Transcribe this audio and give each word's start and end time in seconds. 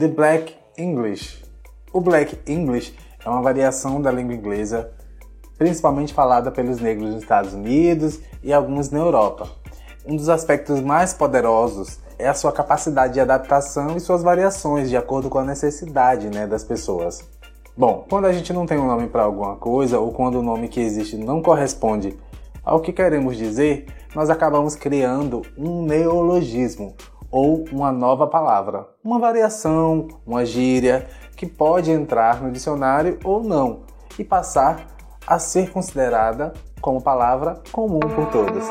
The 0.00 0.08
Black 0.08 0.56
English. 0.78 1.44
O 1.92 2.00
Black 2.00 2.40
English 2.50 2.96
é 3.22 3.28
uma 3.28 3.42
variação 3.42 4.00
da 4.00 4.10
língua 4.10 4.34
inglesa, 4.34 4.90
principalmente 5.58 6.14
falada 6.14 6.50
pelos 6.50 6.80
negros 6.80 7.10
nos 7.10 7.22
Estados 7.22 7.52
Unidos 7.52 8.18
e 8.42 8.50
alguns 8.50 8.88
na 8.88 8.98
Europa. 8.98 9.46
Um 10.06 10.16
dos 10.16 10.30
aspectos 10.30 10.80
mais 10.80 11.12
poderosos 11.12 11.98
é 12.18 12.26
a 12.26 12.32
sua 12.32 12.50
capacidade 12.50 13.12
de 13.12 13.20
adaptação 13.20 13.94
e 13.94 14.00
suas 14.00 14.22
variações 14.22 14.88
de 14.88 14.96
acordo 14.96 15.28
com 15.28 15.38
a 15.38 15.44
necessidade 15.44 16.30
né, 16.30 16.46
das 16.46 16.64
pessoas. 16.64 17.22
Bom, 17.76 18.06
quando 18.08 18.24
a 18.24 18.32
gente 18.32 18.54
não 18.54 18.64
tem 18.64 18.78
um 18.78 18.86
nome 18.86 19.06
para 19.06 19.24
alguma 19.24 19.56
coisa 19.56 20.00
ou 20.00 20.12
quando 20.12 20.36
o 20.36 20.42
nome 20.42 20.68
que 20.68 20.80
existe 20.80 21.18
não 21.18 21.42
corresponde 21.42 22.16
ao 22.64 22.80
que 22.80 22.90
queremos 22.90 23.36
dizer, 23.36 23.84
nós 24.14 24.30
acabamos 24.30 24.74
criando 24.74 25.42
um 25.58 25.82
neologismo 25.82 26.94
ou 27.30 27.64
uma 27.70 27.92
nova 27.92 28.26
palavra, 28.26 28.88
uma 29.02 29.18
variação, 29.18 30.08
uma 30.26 30.44
gíria 30.44 31.06
que 31.36 31.46
pode 31.46 31.90
entrar 31.90 32.42
no 32.42 32.50
dicionário 32.50 33.18
ou 33.24 33.42
não 33.42 33.80
e 34.18 34.24
passar 34.24 34.86
a 35.26 35.38
ser 35.38 35.70
considerada 35.70 36.52
como 36.80 37.00
palavra 37.00 37.62
comum 37.70 38.00
por 38.00 38.26
todos. 38.30 38.66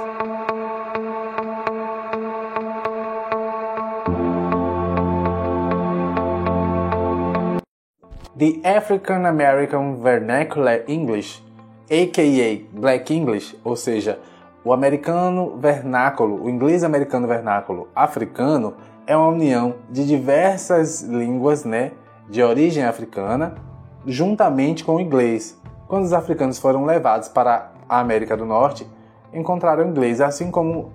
The 8.37 8.61
African 8.63 9.25
American 9.25 9.97
Vernacular 9.97 10.83
English, 10.87 11.43
aka 11.89 12.63
Black 12.71 13.13
English, 13.13 13.59
ou 13.65 13.75
seja, 13.75 14.17
o 14.63 14.73
americano 14.73 15.57
vernáculo, 15.57 16.43
o 16.43 16.49
inglês 16.49 16.83
americano 16.83 17.27
vernáculo 17.27 17.87
africano, 17.95 18.75
é 19.07 19.15
uma 19.15 19.29
união 19.29 19.75
de 19.89 20.05
diversas 20.05 21.01
línguas, 21.01 21.63
né, 21.63 21.91
de 22.29 22.43
origem 22.43 22.83
africana, 22.83 23.55
juntamente 24.05 24.83
com 24.83 24.95
o 24.95 24.99
inglês. 24.99 25.59
Quando 25.87 26.03
os 26.03 26.13
africanos 26.13 26.59
foram 26.59 26.85
levados 26.85 27.27
para 27.27 27.71
a 27.87 27.99
América 27.99 28.37
do 28.37 28.45
Norte, 28.45 28.85
encontraram 29.33 29.87
inglês, 29.87 30.21
assim 30.21 30.51
como 30.51 30.91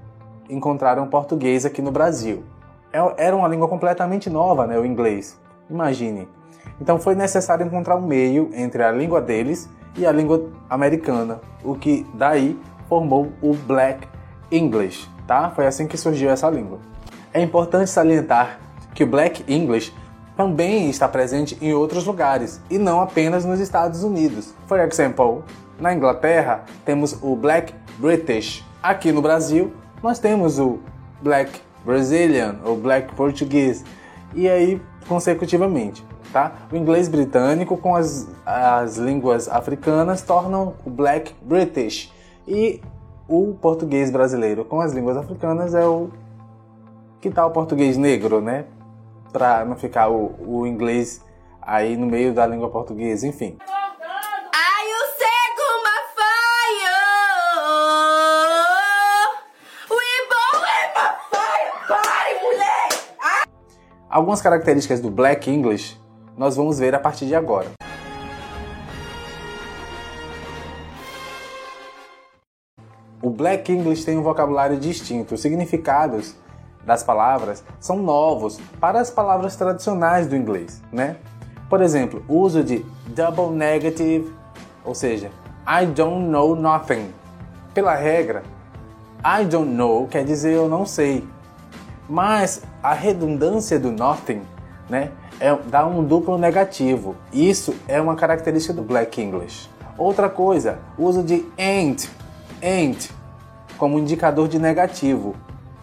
encontraram 0.48 1.06
português 1.08 1.64
aqui 1.64 1.82
no 1.82 1.90
Brasil. 1.90 2.44
É, 2.92 3.26
era 3.26 3.34
uma 3.34 3.48
língua 3.48 3.66
completamente 3.66 4.30
nova, 4.30 4.66
né, 4.66 4.78
o 4.78 4.84
inglês. 4.84 5.40
Imagine, 5.68 6.28
então 6.80 6.98
foi 6.98 7.14
necessário 7.14 7.66
encontrar 7.66 7.96
um 7.96 8.06
meio 8.06 8.50
entre 8.52 8.82
a 8.82 8.92
língua 8.92 9.20
deles 9.20 9.68
e 9.96 10.04
a 10.04 10.12
língua 10.12 10.50
americana, 10.68 11.40
o 11.64 11.74
que 11.74 12.06
daí 12.14 12.58
formou 12.94 13.32
o 13.42 13.54
Black 13.54 14.06
English, 14.52 15.10
tá? 15.26 15.50
Foi 15.50 15.66
assim 15.66 15.84
que 15.84 15.96
surgiu 15.96 16.30
essa 16.30 16.48
língua. 16.48 16.78
É 17.32 17.42
importante 17.42 17.90
salientar 17.90 18.60
que 18.94 19.02
o 19.02 19.06
Black 19.06 19.44
English 19.52 19.92
também 20.36 20.88
está 20.88 21.08
presente 21.08 21.58
em 21.60 21.74
outros 21.74 22.06
lugares 22.06 22.60
e 22.70 22.78
não 22.78 23.00
apenas 23.00 23.44
nos 23.44 23.58
Estados 23.58 24.04
Unidos. 24.04 24.54
For 24.68 24.78
example, 24.78 25.42
na 25.80 25.92
Inglaterra 25.92 26.62
temos 26.84 27.18
o 27.20 27.34
Black 27.34 27.74
British. 27.98 28.64
Aqui 28.80 29.10
no 29.10 29.20
Brasil 29.20 29.72
nós 30.00 30.20
temos 30.20 30.60
o 30.60 30.78
Black 31.20 31.50
Brazilian 31.84 32.60
ou 32.64 32.76
Black 32.76 33.12
Português 33.16 33.84
e 34.36 34.48
aí 34.48 34.80
consecutivamente 35.08 36.04
tá? 36.34 36.52
O 36.70 36.76
inglês 36.76 37.06
britânico 37.06 37.76
com 37.76 37.94
as, 37.94 38.28
as 38.44 38.96
línguas 38.96 39.48
africanas 39.48 40.20
tornam 40.20 40.74
o 40.84 40.90
Black 40.90 41.32
British 41.40 42.12
e 42.46 42.80
o 43.28 43.54
português 43.54 44.10
brasileiro 44.10 44.64
com 44.64 44.80
as 44.80 44.92
línguas 44.92 45.16
africanas 45.16 45.74
é 45.74 45.84
o 45.84 46.10
que 47.20 47.30
tal 47.30 47.48
o 47.48 47.52
português 47.52 47.96
negro, 47.96 48.40
né? 48.40 48.66
Para 49.32 49.64
não 49.64 49.76
ficar 49.76 50.08
o, 50.08 50.34
o 50.46 50.66
inglês 50.66 51.24
aí 51.60 51.96
no 51.96 52.06
meio 52.06 52.34
da 52.34 52.46
língua 52.46 52.68
portuguesa, 52.68 53.26
enfim. 53.26 53.56
Algumas 64.08 64.40
características 64.40 65.00
do 65.00 65.10
Black 65.10 65.50
English 65.50 66.00
nós 66.36 66.54
vamos 66.54 66.78
ver 66.78 66.94
a 66.94 67.00
partir 67.00 67.26
de 67.26 67.34
agora. 67.34 67.72
Black 73.34 73.72
English 73.72 74.04
tem 74.04 74.16
um 74.16 74.22
vocabulário 74.22 74.78
distinto, 74.78 75.34
os 75.34 75.40
significados 75.40 76.36
das 76.86 77.02
palavras 77.02 77.64
são 77.80 77.96
novos 77.96 78.60
para 78.80 79.00
as 79.00 79.10
palavras 79.10 79.56
tradicionais 79.56 80.26
do 80.26 80.36
inglês, 80.36 80.82
né? 80.92 81.16
Por 81.68 81.82
exemplo, 81.82 82.22
o 82.28 82.38
uso 82.38 82.62
de 82.62 82.84
double 83.08 83.50
negative, 83.50 84.32
ou 84.84 84.94
seja, 84.94 85.30
I 85.66 85.86
don't 85.86 86.28
know 86.28 86.54
nothing. 86.54 87.08
Pela 87.72 87.94
regra, 87.94 88.42
I 89.24 89.44
don't 89.44 89.70
know 89.70 90.06
quer 90.06 90.24
dizer 90.24 90.52
eu 90.52 90.68
não 90.68 90.86
sei. 90.86 91.26
Mas 92.08 92.62
a 92.82 92.92
redundância 92.92 93.80
do 93.80 93.90
nothing, 93.90 94.42
né, 94.88 95.10
é, 95.40 95.56
dá 95.66 95.86
um 95.86 96.04
duplo 96.04 96.38
negativo. 96.38 97.16
Isso 97.32 97.74
é 97.88 98.00
uma 98.00 98.14
característica 98.14 98.74
do 98.74 98.82
Black 98.82 99.20
English. 99.20 99.68
Outra 99.96 100.28
coisa, 100.28 100.78
uso 100.98 101.22
de 101.22 101.46
ain't, 101.56 102.10
ain't, 102.62 103.10
como 103.78 103.98
indicador 103.98 104.48
de 104.48 104.58
negativo. 104.58 105.34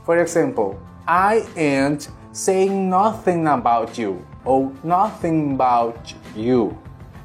For 0.04 0.18
example, 0.18 0.78
I 1.08 1.44
ain't 1.56 2.10
saying 2.32 2.90
nothing 2.90 3.46
about 3.48 4.02
you 4.02 4.20
ou 4.44 4.72
nothing 4.84 5.54
about 5.54 6.16
you. 6.36 6.74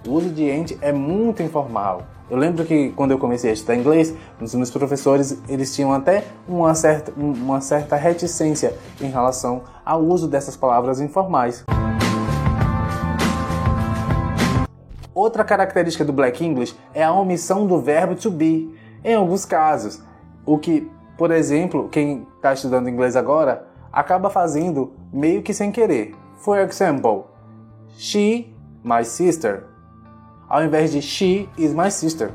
O 0.07 0.13
uso 0.13 0.31
de 0.31 0.51
ain't 0.51 0.79
é 0.81 0.93
muito 0.93 1.43
informal. 1.43 2.03
Eu 2.29 2.37
lembro 2.37 2.65
que 2.65 2.91
quando 2.91 3.13
eu 3.13 3.19
comecei 3.19 3.51
a 3.51 3.53
estudar 3.53 3.77
inglês, 3.77 4.13
os 4.41 4.55
meus 4.55 4.71
professores 4.71 5.41
eles 5.49 5.75
tinham 5.75 5.93
até 5.93 6.25
uma 6.49 6.75
certa, 6.75 7.13
uma 7.17 7.61
certa 7.61 7.95
reticência 7.95 8.77
em 9.01 9.09
relação 9.09 9.63
ao 9.85 10.03
uso 10.03 10.27
dessas 10.27 10.57
palavras 10.57 11.01
informais. 11.01 11.65
Outra 15.15 15.45
característica 15.45 16.05
do 16.05 16.13
Black 16.13 16.45
English 16.45 16.77
é 16.93 17.03
a 17.03 17.13
omissão 17.13 17.67
do 17.67 17.81
verbo 17.81 18.15
to 18.17 18.31
be, 18.31 18.75
em 19.05 19.15
alguns 19.15 19.45
casos, 19.45 20.03
o 20.47 20.57
que, 20.59 20.91
por 21.19 21.31
exemplo, 21.33 21.89
quem 21.89 22.27
está 22.37 22.55
estudando 22.55 22.89
inglês 22.89 23.17
agora 23.17 23.67
acaba 23.93 24.31
fazendo 24.31 24.93
meio 25.13 25.43
que 25.43 25.53
sem 25.53 25.73
querer. 25.73 26.15
For 26.37 26.59
example, 26.59 27.25
she, 27.99 28.55
my 28.85 29.05
sister, 29.05 29.65
ao 30.49 30.65
invés 30.65 30.93
de 30.93 31.03
she 31.03 31.49
is 31.59 31.75
my 31.75 31.91
sister. 31.91 32.31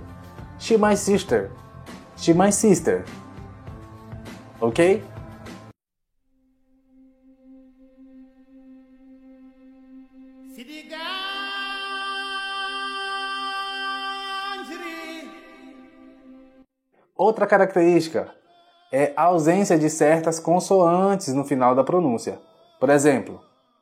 She 0.59 0.77
my 0.77 0.95
sister. 0.95 1.49
She 2.17 2.33
my 2.33 2.51
sister. 2.51 3.05
Ok? 4.59 5.01
Outra 17.23 17.45
característica 17.45 18.31
é 18.91 19.13
a 19.15 19.25
ausência 19.25 19.77
de 19.77 19.91
certas 19.91 20.39
consoantes 20.39 21.31
no 21.35 21.43
final 21.43 21.75
da 21.75 21.83
pronúncia. 21.83 22.39
Por 22.79 22.89
exemplo, 22.89 23.39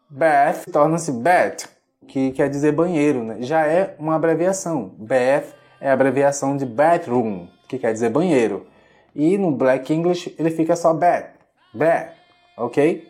bath 0.09 0.69
torna-se 0.69 1.09
bath, 1.13 1.69
que 2.05 2.31
quer 2.31 2.49
dizer 2.49 2.73
banheiro, 2.73 3.23
né? 3.23 3.37
já 3.39 3.65
é 3.65 3.95
uma 3.97 4.17
abreviação. 4.17 4.93
Bath 4.97 5.55
é 5.79 5.89
a 5.89 5.93
abreviação 5.93 6.57
de 6.57 6.65
bathroom, 6.65 7.47
que 7.69 7.79
quer 7.79 7.93
dizer 7.93 8.09
banheiro. 8.09 8.67
E 9.15 9.37
no 9.37 9.51
Black 9.51 9.93
English 9.93 10.35
ele 10.37 10.51
fica 10.51 10.75
só 10.75 10.93
bath, 10.93 11.29
bath, 11.73 12.09
ok? 12.57 13.07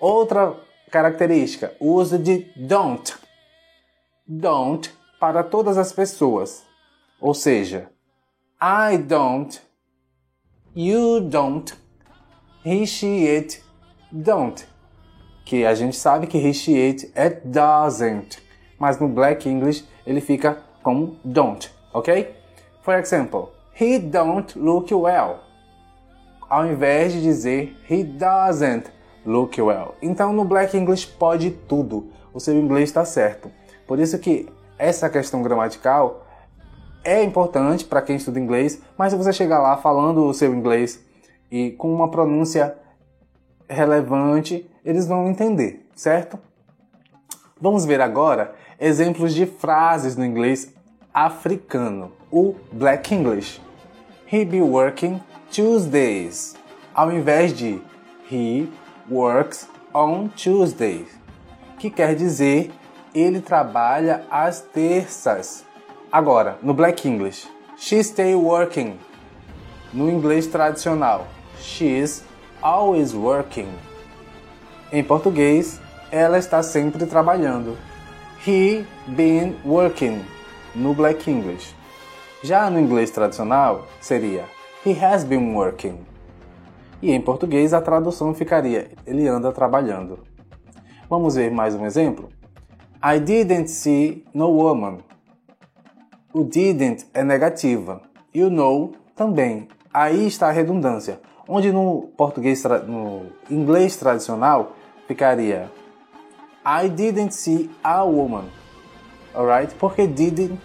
Outra 0.00 0.56
característica, 0.90 1.74
o 1.78 1.92
uso 1.92 2.18
de 2.18 2.50
don't. 2.56 3.14
Don't 4.26 4.90
para 5.20 5.44
todas 5.44 5.76
as 5.76 5.92
pessoas. 5.92 6.64
Ou 7.20 7.34
seja, 7.34 7.90
I 8.58 8.96
don't 8.96 9.65
you 10.76 11.20
don't, 11.20 11.72
he, 12.62 12.84
she, 12.86 13.26
it, 13.26 13.62
don't. 14.12 14.66
Que 15.46 15.64
a 15.64 15.74
gente 15.74 15.96
sabe 15.96 16.26
que 16.26 16.38
he, 16.38 16.52
she, 16.52 16.76
it 16.76 17.10
é 17.14 17.30
doesn't, 17.30 18.38
mas 18.78 19.00
no 19.00 19.08
Black 19.08 19.48
English 19.48 19.84
ele 20.06 20.20
fica 20.20 20.58
como 20.82 21.18
don't, 21.24 21.70
ok? 21.94 22.34
For 22.82 22.98
example, 22.98 23.52
he 23.72 23.98
don't 23.98 24.56
look 24.58 24.92
well. 24.92 25.40
Ao 26.48 26.66
invés 26.66 27.14
de 27.14 27.22
dizer 27.22 27.74
he 27.88 28.04
doesn't 28.04 28.90
look 29.24 29.58
well. 29.58 29.94
Então 30.02 30.32
no 30.32 30.44
Black 30.44 30.76
English 30.76 31.06
pode 31.06 31.52
tudo. 31.52 32.12
O 32.34 32.38
seu 32.38 32.54
inglês 32.54 32.90
está 32.90 33.04
certo. 33.04 33.50
Por 33.86 33.98
isso 33.98 34.18
que 34.18 34.46
essa 34.78 35.08
questão 35.08 35.42
gramatical 35.42 36.25
é 37.06 37.22
importante 37.22 37.84
para 37.84 38.02
quem 38.02 38.16
estuda 38.16 38.40
inglês, 38.40 38.82
mas 38.98 39.12
se 39.12 39.16
você 39.16 39.32
chegar 39.32 39.60
lá 39.60 39.76
falando 39.76 40.26
o 40.26 40.34
seu 40.34 40.52
inglês 40.52 41.00
e 41.48 41.70
com 41.70 41.94
uma 41.94 42.10
pronúncia 42.10 42.76
relevante, 43.68 44.68
eles 44.84 45.06
vão 45.06 45.28
entender, 45.28 45.86
certo? 45.94 46.36
Vamos 47.60 47.84
ver 47.84 48.00
agora 48.00 48.54
exemplos 48.80 49.32
de 49.32 49.46
frases 49.46 50.16
no 50.16 50.24
inglês 50.24 50.74
africano, 51.14 52.10
o 52.30 52.56
Black 52.72 53.14
English. 53.14 53.62
He 54.30 54.44
be 54.44 54.60
working 54.60 55.22
Tuesdays, 55.52 56.56
ao 56.92 57.12
invés 57.12 57.52
de 57.52 57.80
he 58.30 58.68
works 59.08 59.68
on 59.94 60.26
Tuesdays, 60.26 61.08
que 61.78 61.88
quer 61.88 62.16
dizer 62.16 62.72
ele 63.14 63.40
trabalha 63.40 64.24
às 64.28 64.60
terças. 64.60 65.65
Agora, 66.16 66.56
no 66.62 66.72
Black 66.72 67.06
English, 67.06 67.46
she 67.76 68.02
stay 68.02 68.34
working. 68.34 68.98
No 69.92 70.08
inglês 70.08 70.46
tradicional, 70.46 71.26
she's 71.60 72.24
always 72.62 73.12
working. 73.12 73.68
Em 74.90 75.04
português, 75.04 75.78
ela 76.10 76.38
está 76.38 76.62
sempre 76.62 77.04
trabalhando. 77.04 77.76
He 78.46 78.86
been 79.08 79.56
working 79.62 80.24
no 80.74 80.94
Black 80.94 81.30
English. 81.30 81.74
Já 82.42 82.70
no 82.70 82.80
inglês 82.80 83.10
tradicional, 83.10 83.86
seria 84.00 84.46
He 84.86 84.92
has 84.98 85.22
been 85.22 85.54
working. 85.54 85.98
E 87.02 87.12
em 87.12 87.20
português 87.20 87.74
a 87.74 87.82
tradução 87.82 88.32
ficaria 88.32 88.90
Ele 89.06 89.28
anda 89.28 89.52
trabalhando. 89.52 90.20
Vamos 91.10 91.34
ver 91.34 91.50
mais 91.50 91.74
um 91.74 91.84
exemplo? 91.84 92.30
I 93.04 93.20
didn't 93.20 93.68
see 93.68 94.24
no 94.32 94.48
woman. 94.48 95.00
O 96.38 96.44
didn't 96.44 97.06
é 97.14 97.24
negativa 97.24 98.02
e 98.34 98.42
o 98.42 98.50
no 98.50 98.92
também. 99.16 99.68
Aí 99.90 100.26
está 100.26 100.48
a 100.48 100.52
redundância. 100.52 101.18
Onde 101.48 101.72
no 101.72 102.10
português 102.14 102.62
no 102.86 103.22
inglês 103.50 103.96
tradicional 103.96 104.72
ficaria 105.08 105.70
I 106.62 106.90
didn't 106.90 107.34
see 107.34 107.70
a 107.82 108.02
woman. 108.02 108.44
Alright? 109.34 109.74
Porque 109.76 110.06
didn't 110.06 110.60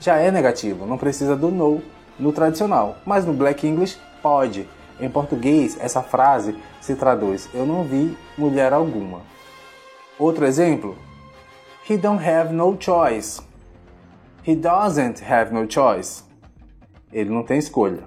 já 0.00 0.16
é 0.16 0.30
negativo, 0.30 0.86
não 0.86 0.96
precisa 0.96 1.36
do 1.36 1.50
no 1.50 1.82
no 2.18 2.32
tradicional, 2.32 2.96
mas 3.04 3.26
no 3.26 3.34
Black 3.34 3.68
English 3.68 3.98
pode. 4.22 4.66
Em 4.98 5.10
português, 5.10 5.76
essa 5.78 6.02
frase 6.02 6.56
se 6.80 6.94
traduz: 6.94 7.50
Eu 7.52 7.66
não 7.66 7.84
vi 7.84 8.16
mulher 8.38 8.72
alguma. 8.72 9.20
Outro 10.18 10.46
exemplo: 10.46 10.96
He 11.86 11.98
don't 11.98 12.26
have 12.26 12.50
no 12.50 12.74
choice. 12.80 13.51
He 14.44 14.56
doesn't 14.56 15.22
have 15.22 15.54
no 15.54 15.70
choice. 15.70 16.24
Ele 17.12 17.30
não 17.30 17.44
tem 17.44 17.58
escolha. 17.58 18.02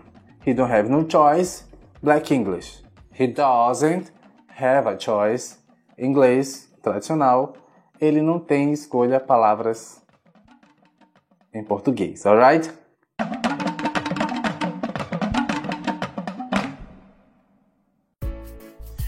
He 0.46 0.54
don't 0.54 0.70
have 0.70 0.90
no 0.90 1.10
choice. 1.10 1.64
Black 2.04 2.34
English. 2.34 2.84
He 3.18 3.28
doesn't 3.28 4.12
have 4.50 4.86
a 4.86 5.00
choice. 5.00 5.58
Inglês 5.98 6.70
tradicional. 6.84 7.54
Ele 8.02 8.22
não 8.22 8.38
tem 8.38 8.74
escolha 8.74 9.18
palavras 9.18 10.04
em 11.54 11.64
português, 11.64 12.26
alright? 12.26 12.70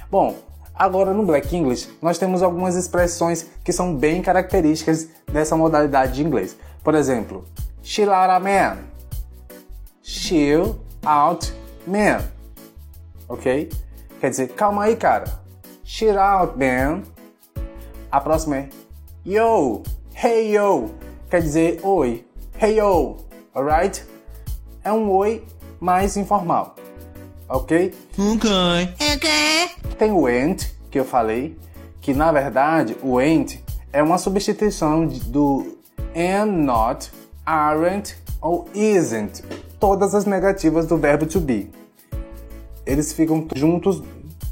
Bom, 0.10 0.47
agora 0.78 1.14
no 1.14 1.26
Black 1.26 1.56
English 1.56 1.90
nós 2.02 2.18
temos 2.18 2.44
algumas 2.44 2.76
expressões 2.76 3.48
que 3.64 3.72
são 3.72 3.96
bem 3.96 4.22
características 4.22 5.08
dessa 5.32 5.56
modalidade 5.56 6.14
de 6.14 6.24
inglês. 6.24 6.56
Por 6.84 6.96
exemplo, 6.96 7.46
chill 7.82 8.14
out 8.14 8.32
a 8.32 8.40
man. 8.40 8.78
Chill 10.04 10.80
out 11.06 11.54
man. 11.86 12.22
Ok? 13.28 13.70
Quer 14.20 14.30
dizer, 14.30 14.48
calma 14.50 14.84
aí, 14.86 14.96
cara. 14.96 15.26
Chill 15.84 16.18
out, 16.20 16.58
man. 16.58 17.04
A 18.12 18.22
próxima 18.22 18.58
é 18.58 18.70
yo. 19.26 19.84
Hey, 20.14 20.56
yo. 20.56 20.92
Quer 21.30 21.42
dizer, 21.42 21.80
oi. 21.84 22.28
Hey 22.60 22.80
yo, 22.80 23.18
alright? 23.54 24.04
É 24.84 24.92
um 24.92 25.12
oi 25.12 25.46
mais 25.80 26.18
informal, 26.18 26.76
ok? 27.48 27.94
Ok. 28.18 28.50
Ok. 29.16 29.87
Tem 29.98 30.12
o 30.12 30.28
ain't, 30.28 30.76
que 30.92 31.00
eu 31.00 31.06
falei, 31.06 31.58
que 32.00 32.14
na 32.14 32.32
verdade 32.32 32.96
o 33.02 33.18
ain't 33.18 33.64
é 33.92 34.04
uma 34.04 34.20
substituição 34.20 35.08
do 35.08 35.78
am 36.16 36.52
not, 36.64 37.12
aren't 37.44 38.16
ou 38.40 38.70
isn't. 38.76 39.44
Todas 39.80 40.14
as 40.14 40.26
negativas 40.26 40.86
do 40.86 40.98
verbo 40.98 41.26
to 41.26 41.40
be. 41.40 41.72
Eles 42.86 43.12
ficam 43.12 43.48
juntos 43.56 44.04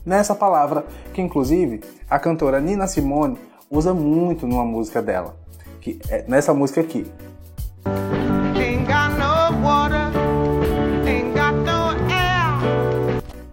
nessa 0.04 0.34
palavra, 0.34 0.86
que 1.14 1.22
inclusive 1.22 1.82
a 2.10 2.18
cantora 2.18 2.60
Nina 2.60 2.88
Simone 2.88 3.38
usa 3.70 3.94
muito 3.94 4.48
numa 4.48 4.66
música 4.66 5.02
dela. 5.02 5.38
Que 5.80 6.00
é 6.10 6.26
nessa 6.28 6.54
música 6.54 6.82
aqui. 6.82 7.06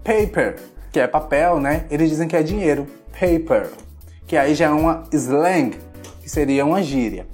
Paper, 0.05 0.72
que 0.93 1.01
é 1.01 1.07
papel, 1.07 1.59
né? 1.59 1.87
Eles 1.91 2.11
dizem 2.11 2.29
que 2.29 2.37
é 2.37 2.43
dinheiro. 2.43 2.87
Paper, 3.13 3.71
que 4.27 4.37
aí 4.37 4.55
já 4.55 4.67
é 4.67 4.71
uma 4.71 5.05
slang, 5.11 5.77
que 6.21 6.29
seria 6.29 6.67
uma 6.67 6.83
gíria. 6.83 7.27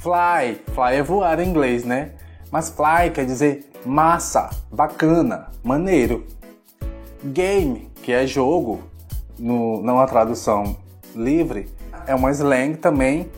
Fly, 0.00 0.60
fly 0.74 0.94
é 0.94 1.02
voar 1.02 1.38
em 1.38 1.48
inglês, 1.48 1.84
né? 1.84 2.12
Mas 2.50 2.70
fly 2.70 3.10
quer 3.12 3.26
dizer 3.26 3.70
massa, 3.84 4.48
bacana, 4.72 5.48
maneiro. 5.62 6.26
Game, 7.22 7.90
que 8.02 8.12
é 8.12 8.26
jogo, 8.26 8.82
no, 9.38 9.82
não 9.82 10.04
tradução 10.06 10.76
livre, 11.14 11.68
é 12.06 12.14
uma 12.14 12.30
slang 12.30 12.76
também 12.76 13.30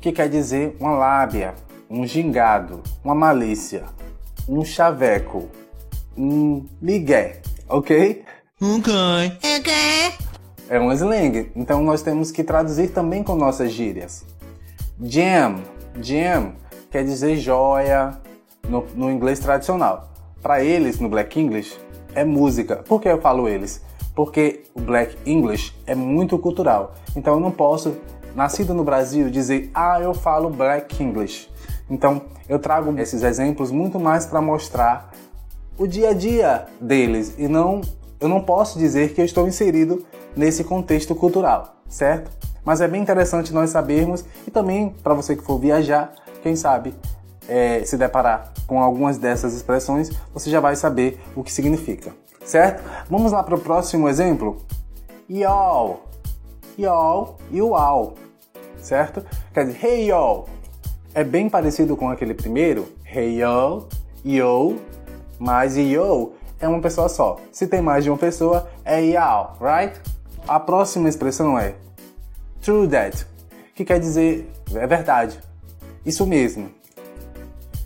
que 0.00 0.12
quer 0.12 0.28
dizer 0.28 0.76
uma 0.78 0.92
lábia, 0.92 1.54
um 1.88 2.06
gingado, 2.06 2.82
uma 3.02 3.14
malícia, 3.14 3.84
um 4.48 4.64
chaveco, 4.64 5.48
um 6.16 6.66
migué, 6.80 7.40
ok? 7.68 8.24
Ok. 8.64 8.94
Ok. 9.58 9.72
É 10.68 10.78
um 10.78 10.92
slang, 10.92 11.50
então 11.56 11.82
nós 11.82 12.00
temos 12.00 12.30
que 12.30 12.44
traduzir 12.44 12.92
também 12.92 13.20
com 13.24 13.34
nossas 13.34 13.72
gírias. 13.72 14.24
Gem, 15.02 15.64
gem 16.00 16.54
quer 16.88 17.02
dizer 17.02 17.38
joia 17.38 18.12
no, 18.68 18.86
no 18.94 19.10
inglês 19.10 19.40
tradicional. 19.40 20.12
Para 20.40 20.62
eles, 20.62 21.00
no 21.00 21.08
Black 21.08 21.40
English, 21.40 21.76
é 22.14 22.24
música. 22.24 22.76
Por 22.76 23.00
que 23.00 23.08
eu 23.08 23.20
falo 23.20 23.48
eles? 23.48 23.82
Porque 24.14 24.62
o 24.72 24.80
Black 24.80 25.18
English 25.26 25.74
é 25.84 25.96
muito 25.96 26.38
cultural. 26.38 26.94
Então 27.16 27.34
eu 27.34 27.40
não 27.40 27.50
posso, 27.50 27.96
nascido 28.32 28.72
no 28.72 28.84
Brasil, 28.84 29.28
dizer, 29.28 29.72
ah, 29.74 29.98
eu 30.00 30.14
falo 30.14 30.48
Black 30.48 31.02
English. 31.02 31.50
Então 31.90 32.22
eu 32.48 32.60
trago 32.60 32.96
esses 33.00 33.24
exemplos 33.24 33.72
muito 33.72 33.98
mais 33.98 34.24
para 34.24 34.40
mostrar 34.40 35.10
o 35.76 35.84
dia 35.84 36.10
a 36.10 36.12
dia 36.12 36.66
deles 36.80 37.34
e 37.36 37.48
não 37.48 37.80
eu 38.22 38.28
não 38.28 38.40
posso 38.40 38.78
dizer 38.78 39.12
que 39.14 39.20
eu 39.20 39.24
estou 39.24 39.48
inserido 39.48 40.06
nesse 40.36 40.62
contexto 40.62 41.12
cultural, 41.12 41.74
certo? 41.88 42.30
Mas 42.64 42.80
é 42.80 42.86
bem 42.86 43.02
interessante 43.02 43.52
nós 43.52 43.70
sabermos 43.70 44.24
e 44.46 44.50
também 44.50 44.90
para 45.02 45.12
você 45.12 45.34
que 45.34 45.42
for 45.42 45.58
viajar, 45.58 46.12
quem 46.40 46.54
sabe 46.54 46.94
é, 47.48 47.82
se 47.84 47.96
deparar 47.96 48.52
com 48.64 48.80
algumas 48.80 49.18
dessas 49.18 49.54
expressões, 49.54 50.10
você 50.32 50.48
já 50.48 50.60
vai 50.60 50.76
saber 50.76 51.20
o 51.34 51.42
que 51.42 51.52
significa, 51.52 52.14
certo? 52.44 52.84
Vamos 53.10 53.32
lá 53.32 53.42
para 53.42 53.56
o 53.56 53.60
próximo 53.60 54.08
exemplo. 54.08 54.58
Y'all, 55.28 56.04
y'all 56.78 57.38
e 57.50 57.58
all, 57.58 58.14
certo? 58.80 59.26
Quer 59.52 59.66
dizer, 59.66 59.84
hey 59.84 60.10
y'all, 60.10 60.48
é 61.12 61.24
bem 61.24 61.50
parecido 61.50 61.96
com 61.96 62.08
aquele 62.08 62.34
primeiro, 62.34 62.86
hey 63.04 63.40
y'all, 63.40 63.88
yo, 64.24 64.76
mas 65.40 65.76
yo 65.76 66.34
é 66.62 66.68
uma 66.68 66.80
pessoa 66.80 67.08
só. 67.08 67.38
Se 67.50 67.66
tem 67.66 67.82
mais 67.82 68.04
de 68.04 68.10
uma 68.10 68.16
pessoa, 68.16 68.70
é 68.84 69.04
y'all, 69.04 69.58
right? 69.60 70.00
A 70.46 70.58
próxima 70.60 71.08
expressão 71.08 71.58
é 71.58 71.74
true 72.60 72.88
that, 72.88 73.26
que 73.74 73.84
quer 73.84 73.98
dizer 73.98 74.48
é 74.72 74.86
verdade. 74.86 75.38
Isso 76.06 76.24
mesmo. 76.24 76.70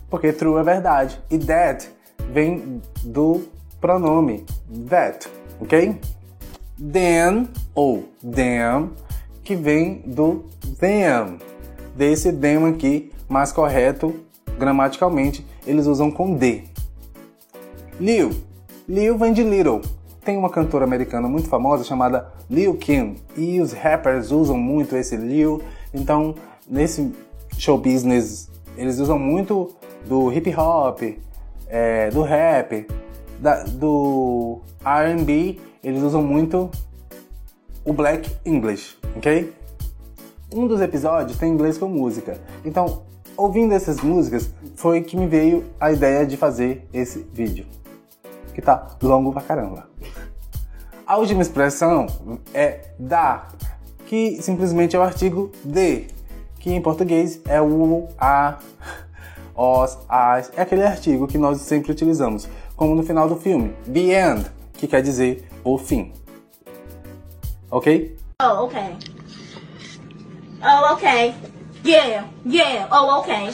Porque 0.09 0.31
true 0.31 0.59
é 0.59 0.63
verdade 0.63 1.19
e 1.29 1.37
that 1.39 1.89
vem 2.31 2.81
do 3.03 3.47
pronome 3.81 4.45
that, 4.87 5.27
ok? 5.59 5.99
Then 6.79 7.49
ou 7.73 8.07
them, 8.21 8.91
que 9.43 9.55
vem 9.55 10.03
do 10.05 10.45
them. 10.79 11.39
Desse 11.95 12.31
them 12.31 12.65
aqui, 12.65 13.11
mais 13.27 13.51
correto 13.51 14.23
gramaticalmente, 14.57 15.45
eles 15.65 15.87
usam 15.87 16.11
com 16.11 16.35
D. 16.35 16.63
Lil. 17.99 18.46
Lil 18.87 19.17
vem 19.17 19.33
de 19.33 19.43
little. 19.43 19.81
Tem 20.23 20.37
uma 20.37 20.49
cantora 20.49 20.85
americana 20.85 21.27
muito 21.27 21.47
famosa 21.47 21.83
chamada 21.83 22.31
Lil 22.49 22.75
Kim 22.75 23.15
e 23.35 23.59
os 23.59 23.73
rappers 23.73 24.31
usam 24.31 24.57
muito 24.57 24.95
esse 24.95 25.15
Lil. 25.15 25.61
Então, 25.93 26.35
nesse 26.69 27.11
show 27.57 27.77
business, 27.77 28.49
eles 28.77 28.99
usam 28.99 29.17
muito 29.17 29.73
do 30.07 30.31
hip 30.31 30.53
hop, 30.55 31.01
é, 31.67 32.09
do 32.11 32.21
rap, 32.21 32.87
da, 33.39 33.63
do 33.63 34.59
R&B. 34.83 35.59
Eles 35.83 36.01
usam 36.01 36.21
muito 36.21 36.69
o 37.83 37.93
Black 37.93 38.29
English, 38.45 38.97
ok? 39.15 39.53
um 40.53 40.67
dos 40.67 40.81
episódios 40.81 41.37
tem 41.37 41.51
inglês 41.51 41.77
com 41.77 41.87
música. 41.87 42.39
Então, 42.63 43.03
ouvindo 43.35 43.73
essas 43.73 44.01
músicas, 44.01 44.49
foi 44.75 45.01
que 45.01 45.17
me 45.17 45.27
veio 45.27 45.65
a 45.79 45.91
ideia 45.91 46.25
de 46.25 46.37
fazer 46.37 46.87
esse 46.93 47.19
vídeo. 47.33 47.65
Que 48.57 48.61
tá 48.63 48.97
longo 49.03 49.31
pra 49.31 49.43
caramba. 49.43 49.87
A 51.05 51.15
última 51.17 51.43
expressão 51.43 52.07
é 52.55 52.89
da, 52.97 53.49
que 54.07 54.41
simplesmente 54.41 54.95
é 54.95 54.99
o 54.99 55.03
artigo 55.03 55.51
de, 55.63 56.07
que 56.59 56.73
em 56.73 56.81
português 56.81 57.39
é 57.45 57.61
o, 57.61 58.07
a, 58.17 58.57
os, 59.55 59.99
as. 60.09 60.51
É 60.57 60.63
aquele 60.63 60.83
artigo 60.83 61.27
que 61.27 61.37
nós 61.37 61.61
sempre 61.61 61.91
utilizamos, 61.91 62.49
como 62.75 62.95
no 62.95 63.03
final 63.03 63.29
do 63.29 63.35
filme, 63.35 63.75
the 63.85 64.19
end, 64.19 64.47
que 64.73 64.87
quer 64.87 65.03
dizer 65.03 65.47
o 65.63 65.77
fim. 65.77 66.11
Ok? 67.69 68.17
Oh, 68.41 68.63
okay. 68.63 68.97
Oh, 70.63 70.93
okay. 70.95 71.35
Yeah, 71.85 72.27
yeah. 72.43 72.87
Oh, 72.91 73.19
okay. 73.19 73.51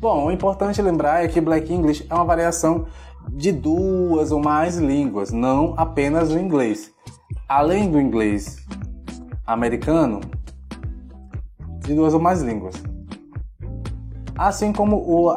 Bom, 0.00 0.24
o 0.24 0.32
importante 0.32 0.82
lembrar 0.82 1.24
é 1.24 1.28
que 1.28 1.40
Black 1.40 1.72
English 1.72 2.04
é 2.10 2.14
uma 2.14 2.24
variação 2.24 2.88
de 3.30 3.52
duas 3.52 4.32
ou 4.32 4.40
mais 4.40 4.76
línguas, 4.76 5.30
não 5.30 5.74
apenas 5.76 6.30
o 6.30 6.38
inglês. 6.38 6.92
Além 7.48 7.90
do 7.90 8.00
inglês 8.00 8.64
americano, 9.46 10.20
de 11.80 11.94
duas 11.94 12.14
ou 12.14 12.20
mais 12.20 12.42
línguas. 12.42 12.74
Assim 14.36 14.72
como 14.72 14.96
o 14.96 15.30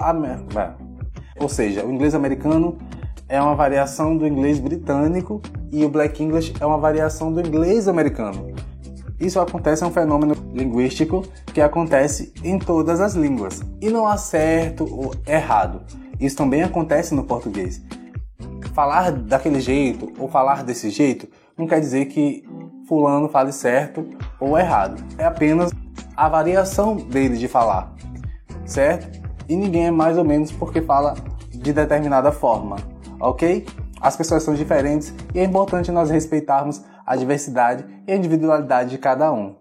ou 1.39 1.49
seja, 1.49 1.85
o 1.85 1.91
inglês 1.91 2.15
americano 2.15 2.77
é 3.29 3.41
uma 3.41 3.55
variação 3.55 4.17
do 4.17 4.25
inglês 4.25 4.59
britânico 4.59 5.41
e 5.71 5.83
o 5.83 5.89
Black 5.89 6.23
English 6.23 6.53
é 6.59 6.65
uma 6.65 6.77
variação 6.77 7.31
do 7.31 7.39
inglês 7.39 7.87
americano. 7.87 8.55
Isso 9.19 9.39
acontece 9.39 9.83
é 9.83 9.87
um 9.87 9.91
fenômeno 9.91 10.35
linguístico 10.53 11.23
que 11.53 11.59
acontece 11.59 12.31
em 12.43 12.57
todas 12.57 13.01
as 13.01 13.15
línguas 13.15 13.61
e 13.81 13.89
não 13.89 14.07
há 14.07 14.15
certo 14.15 14.83
ou 14.83 15.13
errado. 15.27 15.81
Isso 16.19 16.35
também 16.35 16.63
acontece 16.63 17.13
no 17.13 17.23
português. 17.23 17.81
Falar 18.73 19.11
daquele 19.11 19.59
jeito 19.59 20.11
ou 20.19 20.27
falar 20.27 20.63
desse 20.63 20.89
jeito 20.89 21.27
não 21.57 21.67
quer 21.67 21.79
dizer 21.79 22.05
que 22.05 22.43
fulano 22.87 23.27
fale 23.27 23.51
certo 23.51 24.07
ou 24.39 24.57
errado. 24.57 25.03
É 25.17 25.25
apenas 25.25 25.71
a 26.15 26.29
variação 26.29 26.95
dele 26.95 27.37
de 27.37 27.47
falar, 27.47 27.93
certo? 28.65 29.19
E 29.47 29.55
ninguém 29.55 29.87
é 29.87 29.91
mais 29.91 30.17
ou 30.17 30.23
menos 30.23 30.51
porque 30.51 30.81
fala 30.81 31.15
de 31.51 31.73
determinada 31.73 32.31
forma, 32.31 32.77
ok? 33.19 33.65
As 33.99 34.15
pessoas 34.15 34.43
são 34.43 34.53
diferentes 34.53 35.13
e 35.33 35.39
é 35.39 35.43
importante 35.43 35.91
nós 35.91 36.09
respeitarmos 36.09 36.83
a 37.05 37.15
diversidade 37.15 37.85
e 38.05 38.11
a 38.11 38.15
individualidade 38.15 38.91
de 38.91 38.97
cada 38.97 39.31
um. 39.31 39.55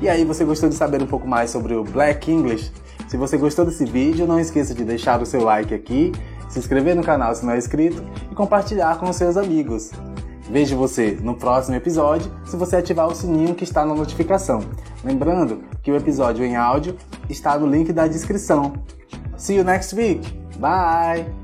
E 0.00 0.08
aí, 0.08 0.24
você 0.24 0.44
gostou 0.44 0.68
de 0.68 0.74
saber 0.74 1.00
um 1.00 1.06
pouco 1.06 1.28
mais 1.28 1.50
sobre 1.50 1.74
o 1.74 1.84
Black 1.84 2.30
English? 2.30 2.72
Se 3.12 3.18
você 3.18 3.36
gostou 3.36 3.66
desse 3.66 3.84
vídeo, 3.84 4.26
não 4.26 4.40
esqueça 4.40 4.72
de 4.72 4.86
deixar 4.86 5.20
o 5.20 5.26
seu 5.26 5.44
like 5.44 5.74
aqui, 5.74 6.12
se 6.48 6.58
inscrever 6.58 6.96
no 6.96 7.02
canal 7.02 7.34
se 7.34 7.44
não 7.44 7.52
é 7.52 7.58
inscrito 7.58 8.02
e 8.30 8.34
compartilhar 8.34 8.98
com 8.98 9.10
os 9.10 9.16
seus 9.16 9.36
amigos. 9.36 9.90
Vejo 10.50 10.78
você 10.78 11.18
no 11.20 11.34
próximo 11.34 11.76
episódio 11.76 12.32
se 12.46 12.56
você 12.56 12.76
ativar 12.76 13.06
o 13.06 13.14
sininho 13.14 13.54
que 13.54 13.64
está 13.64 13.84
na 13.84 13.94
notificação. 13.94 14.60
Lembrando 15.04 15.62
que 15.82 15.92
o 15.92 15.94
episódio 15.94 16.42
em 16.42 16.56
áudio 16.56 16.96
está 17.28 17.58
no 17.58 17.66
link 17.66 17.92
da 17.92 18.06
descrição. 18.06 18.72
See 19.36 19.58
you 19.58 19.64
next 19.64 19.94
week. 19.94 20.26
Bye! 20.56 21.41